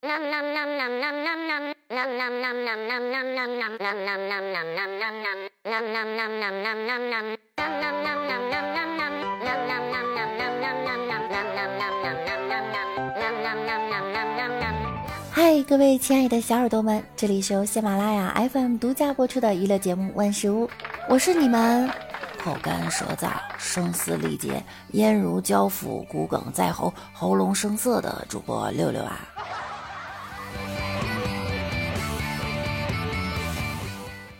[0.00, 0.08] 嗨，
[15.66, 20.64] 各位亲爱的小耳朵们，这里是由喜马拉雅 FM 独家播出的娱乐节目《万事屋》，
[21.08, 21.90] 我是你们
[22.40, 24.62] 口干舌燥、声嘶力竭、
[24.92, 29.28] 咽如胶腐、骨梗在喉、喉咙生涩的主播六六啊。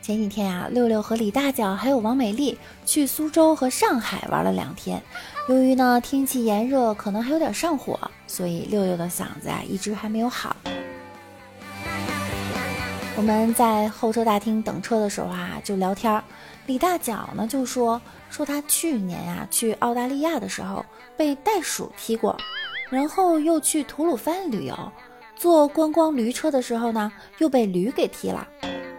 [0.08, 5.02] 前几天啊，六六和李大脚还有王美丽去苏州和上海玩了两天。
[5.50, 10.56] 由于呢天气炎热，可能还有点上火，所以六六的嗓子啊一直还没有好。
[13.16, 16.22] 我们在候车大厅等车的时候啊，就聊天。
[16.64, 18.00] 李大脚呢就说
[18.30, 20.82] 说他去年呀去澳大利亚的时候
[21.18, 22.34] 被袋鼠踢过，
[22.88, 24.92] 然后又去吐鲁番旅游，
[25.36, 28.48] 坐观光驴车的时候呢又被驴给踢了。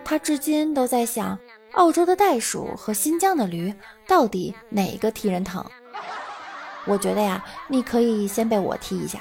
[0.10, 1.38] 他至今都在想，
[1.74, 3.72] 澳洲的袋鼠和新疆的驴
[4.08, 5.64] 到底哪个踢人疼？
[6.88, 9.20] 我觉得呀，你可以先被我踢一下。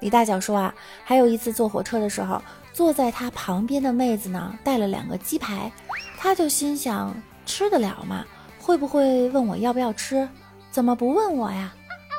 [0.00, 2.42] 李大脚说啊，还有一次坐火车的时候，
[2.74, 5.72] 坐在他旁边的妹子呢带了两个鸡排，
[6.18, 7.14] 他就心想
[7.46, 8.26] 吃得了吗？
[8.60, 10.28] 会不会问我要不要吃？
[10.70, 11.72] 怎么不问我呀？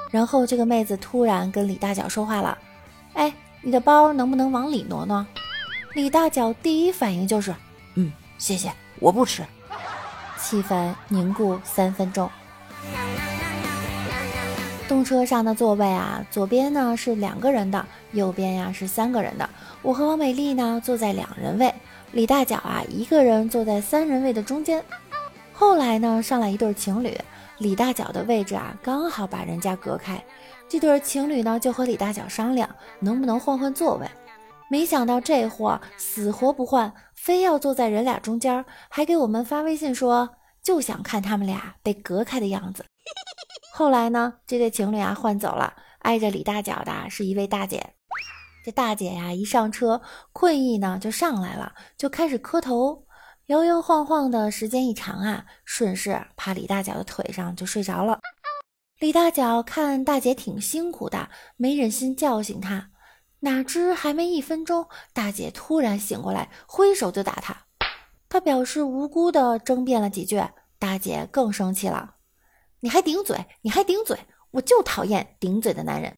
[0.09, 2.57] 然后这个妹子突然跟李大脚说话了，
[3.13, 5.23] 哎，你的包能不能往里挪挪？
[5.93, 7.53] 李大脚第一反应就是，
[7.93, 9.43] 嗯，谢谢，我不吃。
[10.39, 12.27] 气氛凝固三分钟。
[14.87, 19.47] 动车上的座位啊，左边呢是两个人的，右边呀是三个人的。
[19.83, 21.71] 我和王美丽呢坐在两人位，
[22.11, 24.83] 李大脚啊一个人坐在三人位的中间。
[25.53, 27.15] 后来呢上来一对情侣，
[27.59, 30.21] 李大脚的位置啊刚好把人家隔开。
[30.67, 32.67] 这对情侣呢就和李大脚商量，
[32.99, 34.07] 能不能换换座位。
[34.73, 42.83] 没想到这货死活不换，非要坐在人俩中间，还给我们发微信说就想看他们俩被隔开的样子。
[43.71, 47.93] 后来呢，这对情侣啊换走了，挨着李大脚的是一位大姐。
[48.65, 50.01] 这大姐呀一上车，
[50.31, 53.05] 困意呢就上来了，就开始磕头，
[53.45, 58.19] 摇摇晃晃的时间一长啊，顺势趴李大脚的腿上就睡着了。
[58.97, 62.89] 李大脚看大姐挺辛苦的，没忍心叫醒她。
[63.43, 67.53] 哪知还没一分钟，大姐突然醒过来，挥手就打他。
[68.29, 70.41] 他表示无辜的争辩了几句，
[70.79, 72.15] 大姐更生气了
[72.79, 74.17] ：“你还顶嘴，你还顶嘴，
[74.51, 76.17] 我就讨厌顶嘴的男人。”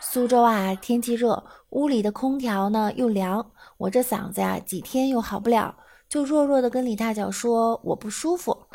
[0.00, 5.76] 苏州啊，天气热，屋里的空调呢又凉，我这嗓子呀几天又好不了，
[6.08, 8.68] 就弱弱的跟李大脚说我不舒服。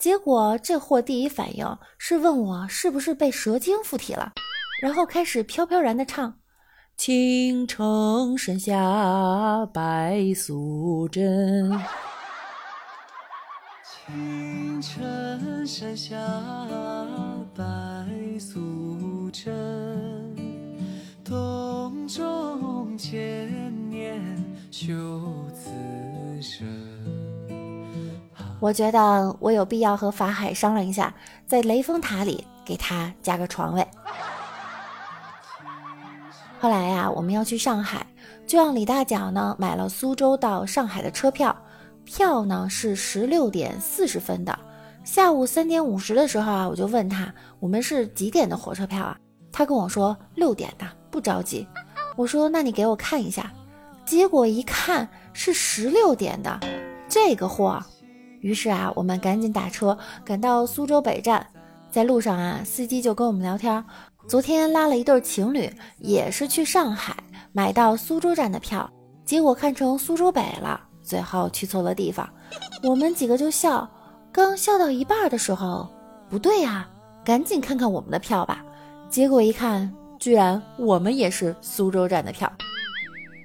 [0.00, 4.32] 结果这货第一反应是问我是不是被蛇精附体了。
[4.82, 6.38] 然后开始飘飘然的唱
[6.96, 11.70] ：“青城山下白素贞。”
[14.06, 16.14] 青城山下
[17.54, 17.64] 白
[18.38, 19.50] 素贞，
[21.24, 24.20] 洞中千年
[24.70, 24.92] 修
[25.54, 25.70] 此
[26.42, 26.68] 身。
[28.60, 31.14] 我觉得我有必要和法海商量一下，
[31.46, 33.86] 在雷峰塔里给他加个床位。
[36.64, 38.06] 后来呀，我们要去上海，
[38.46, 41.54] 就让李大脚呢买了苏州到上海的车票，
[42.06, 44.58] 票呢是十六点四十分的。
[45.04, 47.30] 下午三点五十的时候啊，我就问他
[47.60, 49.14] 我们是几点的火车票啊？
[49.52, 51.68] 他跟我说六点的，不着急。
[52.16, 53.52] 我说那你给我看一下，
[54.06, 56.58] 结果一看是十六点的，
[57.10, 57.78] 这个货。
[58.40, 61.46] 于是啊，我们赶紧打车赶到苏州北站，
[61.90, 63.84] 在路上啊，司机就跟我们聊天。
[64.26, 67.14] 昨天拉了一对情侣，也是去上海
[67.52, 68.90] 买到苏州站的票，
[69.24, 72.28] 结果看成苏州北了，最后去错了地方。
[72.82, 73.88] 我们几个就笑，
[74.32, 75.88] 刚笑到一半的时候，
[76.30, 76.88] 不对呀，
[77.22, 78.64] 赶紧看看我们的票吧。
[79.10, 82.50] 结果一看，居然我们也是苏州站的票。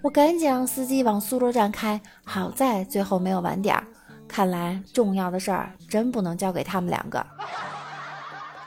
[0.02, 3.76] 我赶紧让司机往苏州站开，好在最后没有晚点。
[4.30, 7.26] 看来重要的事儿真不能交给他们两个。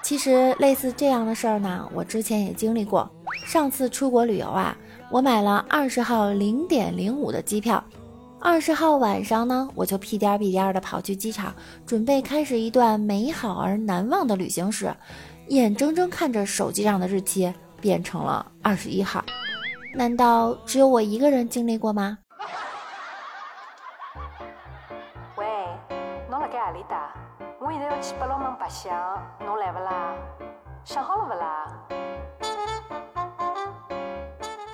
[0.03, 3.09] 其实类似这样的事儿呢，我之前也经历过。
[3.47, 4.77] 上次出国旅游啊，
[5.11, 7.83] 我买了二十号零点零五的机票，
[8.41, 11.55] 二十号晚上呢，我就屁颠屁颠的跑去机场，
[11.87, 14.93] 准备开始一段美好而难忘的旅行时，
[15.49, 19.25] 眼睁睁看着手机上的日期变成了二十一号。
[19.95, 22.19] 难道只有我一个人经历过吗？
[25.37, 25.47] 喂，
[27.73, 28.95] 现在要去八龙门白相，
[29.41, 30.15] 侬来不啦？
[30.85, 31.67] 想好了不啦？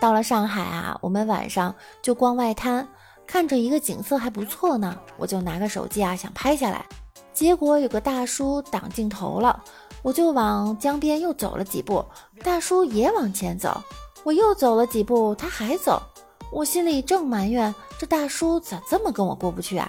[0.00, 1.72] 到了上海啊，我们晚上
[2.02, 2.88] 就逛外滩，
[3.24, 6.84] 看着一个景色还不错呢，我就拿个手机啊想拍下来，
[7.32, 9.62] 结果有个大叔挡镜头了，
[10.02, 12.04] 我就往江边又走了几步，
[12.42, 13.80] 大叔也往前走，
[14.24, 16.02] 我又走了几步，他还走，
[16.50, 19.88] 我心里正埋怨这大叔咋这么跟我过不去啊，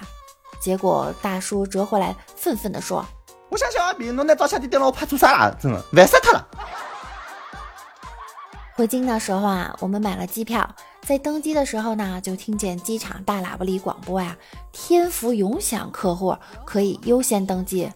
[0.60, 3.04] 结果大叔折回来愤愤地说
[3.48, 5.56] ：“我想小阿斌，侬拿照相机电脑拍出啥了？
[5.60, 6.46] 真的烦死他了。”
[8.76, 10.68] 回京的时候啊，我们买了机票，
[11.02, 14.36] 在登机的时候呢，就听见机场大喇叭里广播呀
[14.72, 17.90] ：“天福永享客户可以优先登机。”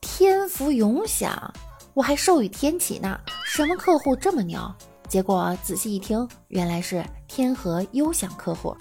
[0.00, 1.52] 天福永享，
[1.94, 4.60] 我还授予天启呢，什么客户这么牛？
[5.08, 8.74] 结果仔细一听，原来是天河优享客户。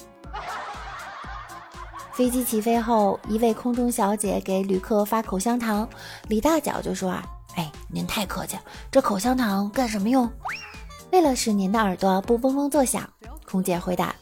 [2.13, 5.87] 飞机起飞后，一位空中小姐给旅客发口香糖，
[6.27, 7.23] 李大脚就说：“啊，
[7.55, 8.61] 哎，您太客气了，
[8.91, 10.29] 这口香糖干什么用？”
[11.11, 13.09] 为了使您的耳朵不嗡嗡作响，
[13.45, 14.13] 空姐回答。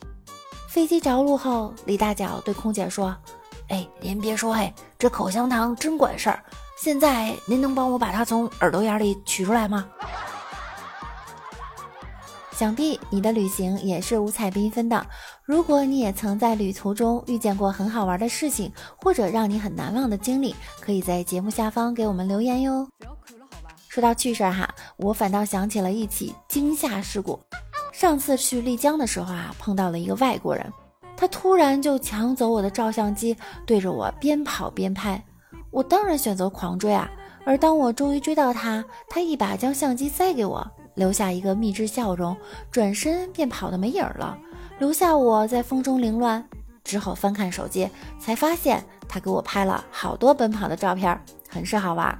[0.68, 3.16] 飞机着陆后，李大脚对空姐说
[3.70, 6.44] ：“哎，您别说，嘿，这口香糖真管事儿。
[6.82, 9.88] 现在您能帮我把它从耳朵眼里取出来吗？”
[12.60, 15.08] 想必你的旅行也是五彩缤纷的。
[15.46, 18.70] 如果你也曾在旅途中遇见过很好玩的事情，
[19.02, 22.86] 或者让你很难忘的经历，可以在节目下方给我们留言哟。
[23.88, 24.68] 说到趣事儿哈，
[24.98, 27.40] 我反倒想起了一起惊吓事故。
[27.94, 30.70] 上次去丽江的时候啊，碰到了一个外国人，
[31.16, 35.24] 他突然就抢走我的照相机，对着我边跑边拍。
[35.72, 37.10] 我当然选择狂追啊。
[37.46, 42.36] 而当我终于追到他，他一把将相机塞给我，留下一个蜜汁笑容，
[42.70, 44.38] 转身便跑得没影儿了，
[44.80, 46.46] 留下我在风中凌乱。
[46.84, 51.18] 之后翻看手机，才发现他给我拍了好多奔跑的照片，
[51.48, 52.20] 很是好玩。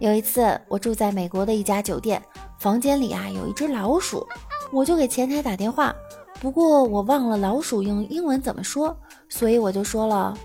[0.00, 2.20] 有一次，我住在美国的一家酒店，
[2.58, 4.26] 房间里啊有一只老鼠，
[4.72, 5.94] 我就给前台打电话，
[6.40, 8.96] 不过我忘了老鼠用英文怎么说，
[9.28, 10.36] 所以我就说了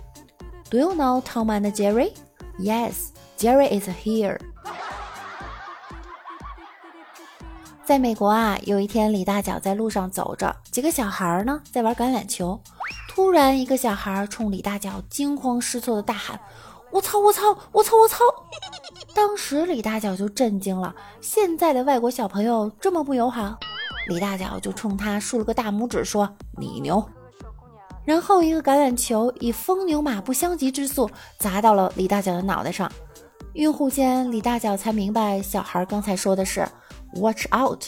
[0.69, 2.11] ：“Do you know Tom and Jerry?
[2.59, 3.07] Yes,
[3.39, 4.37] Jerry is here。”
[7.87, 12.61] 在美国啊，有一天李大脚在路上走着，几个小孩呢在玩橄榄球，
[13.07, 16.37] 突然一个小孩冲李大脚惊慌失措的大喊
[16.91, 17.17] ：“我操！
[17.17, 17.43] 我操！
[17.71, 17.95] 我操！
[17.95, 18.17] 我操！”
[19.15, 23.57] 当时李大脚就震惊了，现在的外国小朋友这么不友好。
[24.09, 26.29] 李大脚就冲他竖了个大拇指，说
[26.59, 27.01] ：“你牛。”
[28.03, 32.91] 然后一个橄榄球以风牛马不相及之速砸到了李大脚的脑袋上。
[33.53, 36.67] 晕乎间，李大脚才明白小孩刚才说的是
[37.15, 37.85] “watch out”。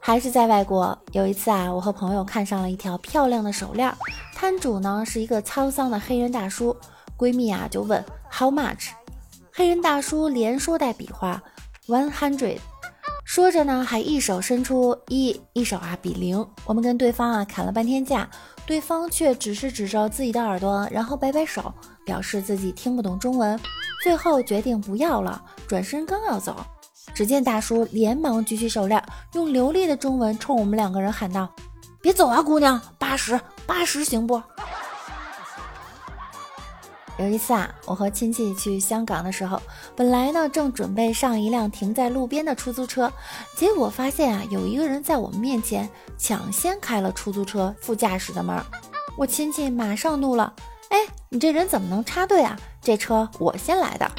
[0.00, 3.90] 还是在外国，有一次啊，我和朋友看上了一条漂亮的手链，
[4.34, 6.76] 摊主呢是一个沧桑的黑人大叔，
[7.16, 8.90] 闺蜜啊就问 How much？
[9.52, 11.42] 黑人大叔连说带比划
[11.86, 12.58] One hundred，
[13.24, 16.46] 说着呢还一手伸出一，一手啊比零。
[16.66, 18.28] 我们跟对方啊砍了半天价，
[18.66, 21.72] 对方却只是指着自己的耳朵，然后摆摆手，
[22.04, 23.58] 表示自己听不懂中文，
[24.02, 26.56] 最后决定不要了，转身刚要走。
[27.14, 29.02] 只见大叔连忙举起手链，
[29.34, 31.48] 用流利的中文冲我们两个人喊道
[32.00, 34.42] ：“别走啊，姑娘，八十，八十行不？”
[37.16, 39.62] 有一次啊，我和亲戚去香港的时候，
[39.94, 43.12] 本来呢正准备上一辆停在路边的出租车，
[43.56, 48.60] 结果发现啊，有一个人在我们面前抢先开了出租车副驾驶的门，
[49.16, 50.52] 我亲戚马上怒了
[50.90, 52.58] ：“哎，你这人怎么能插队啊？
[52.82, 54.10] 这车我先来的。”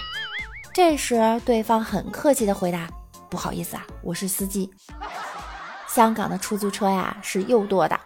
[0.74, 2.90] 这时，对方很客气的回答
[3.30, 4.72] ：“不好意思啊，我是司机。
[5.90, 8.00] 香港的出租车呀是右舵的。”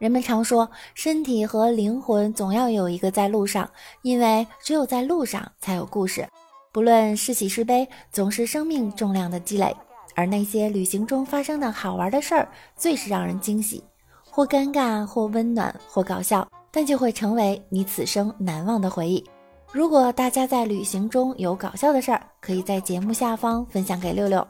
[0.00, 6.26] 人们常说，身体和灵魂总要有一个在路上，因为只有在路上才有故事。
[6.72, 9.76] 不论是喜是悲，总是生命重量的积累。
[10.14, 13.84] 而那些旅行中发生的好玩的事儿，最是让人惊喜，
[14.30, 16.48] 或尴尬，或温暖，或搞笑。
[16.70, 19.22] 但就会成为你此生难忘的回忆。
[19.70, 24.46] 如果大家在旅行中有搞笑的事儿，可以在节目下方分享给六六。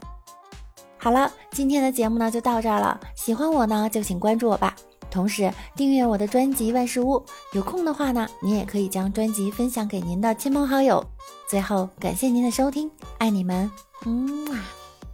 [0.97, 2.97] 好了，今天的节目呢就到这儿了。
[3.15, 4.73] 喜欢我呢就请关注我吧，
[5.11, 7.23] 同时订阅我的专辑万事屋。
[7.53, 11.05] 有空的话呢，您也可以将专辑分享给您的亲朋好友。
[11.49, 13.69] 最后感谢您的收听，爱你们，
[14.05, 14.47] 嗯，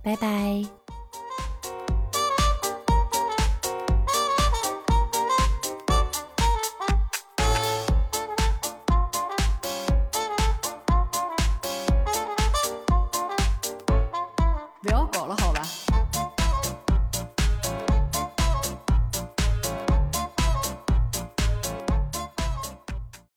[0.03, 0.76] 拜拜。